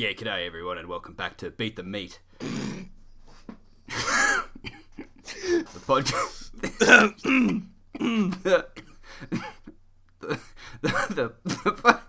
[0.00, 2.20] Yeah, g'day everyone, and welcome back to Beat the Meat.
[2.38, 2.86] the
[5.84, 6.52] podcast.
[6.62, 7.66] the,
[8.40, 8.66] the,
[10.80, 12.00] the, the,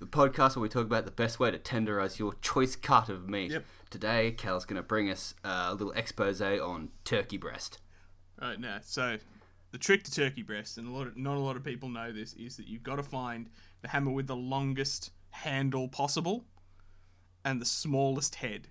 [0.00, 3.28] the podcast where we talk about the best way to tenderize your choice cut of
[3.28, 3.50] meat.
[3.50, 3.64] Yep.
[3.90, 7.76] Today, Cal's going to bring us uh, a little expose on turkey breast.
[8.40, 9.18] Right now, so
[9.70, 12.10] the trick to turkey breast, and a lot of, not a lot of people know
[12.10, 13.50] this, is that you've got to find
[13.82, 16.44] the hammer with the longest handle possible
[17.44, 18.68] and the smallest head.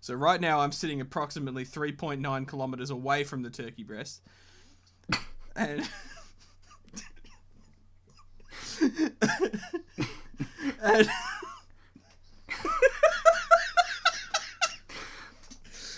[0.00, 4.22] So right now, I'm sitting approximately 3.9 kilometers away from the turkey breast,
[5.56, 5.88] and.
[10.82, 11.08] and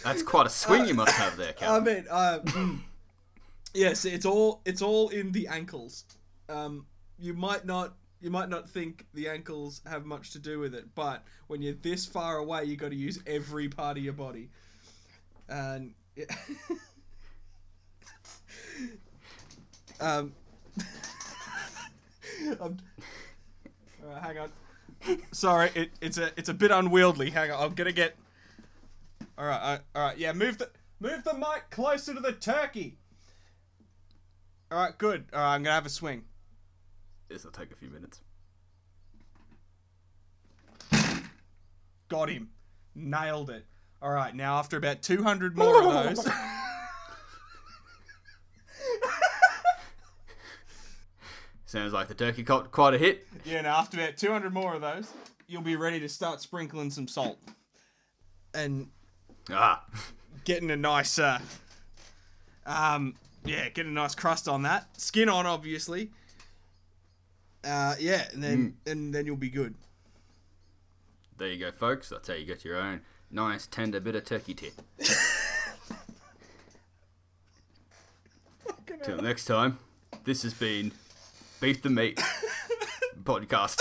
[0.02, 1.74] That's quite a swing you must have there, Cal.
[1.74, 2.78] I mean, uh, mm.
[3.74, 6.04] yes, it's all it's all in the ankles.
[6.48, 6.86] Um,
[7.18, 10.86] you might not you might not think the ankles have much to do with it,
[10.94, 14.50] but when you're this far away, you got to use every part of your body.
[15.48, 16.26] And yeah.
[20.00, 20.32] um,
[22.60, 22.74] all
[24.04, 24.52] right, hang on.
[25.32, 27.30] Sorry, it, it's a it's a bit unwieldy.
[27.30, 28.16] Hang on, I'm gonna get.
[29.38, 30.18] All right, all right.
[30.18, 30.68] Yeah, move the
[31.00, 32.98] move the mic closer to the turkey.
[34.70, 35.24] All right, good.
[35.32, 36.24] All right, I'm gonna have a swing.
[37.30, 38.20] This will take a few minutes.
[42.08, 42.50] Got him.
[42.94, 43.64] Nailed it.
[44.02, 46.28] All right, now after about 200 more of those.
[51.66, 53.26] Sounds like the turkey got quite a hit.
[53.44, 55.08] yeah, now after about 200 more of those,
[55.46, 57.38] you'll be ready to start sprinkling some salt.
[58.54, 58.88] And
[59.52, 59.84] Ah,
[60.44, 61.38] getting a nice uh
[62.66, 63.14] um
[63.44, 66.10] yeah getting a nice crust on that skin on obviously
[67.64, 69.74] uh yeah and then and then you'll be good
[71.40, 72.10] there you go, folks.
[72.10, 74.74] That's how you get your own nice, tender bit of turkey tit.
[79.02, 79.78] Till next time,
[80.24, 80.92] this has been
[81.58, 82.20] Beef the Meat
[83.24, 83.80] podcast.